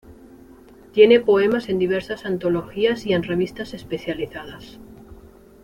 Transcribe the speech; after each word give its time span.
Tiene 0.93 1.19
poemas 1.19 1.69
en 1.69 1.77
diversas 1.77 2.25
antologías 2.25 3.05
y 3.05 3.13
en 3.13 3.21
revistas 3.21 3.75
especializadas. 3.75 4.79